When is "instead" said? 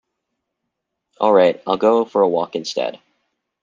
2.55-2.99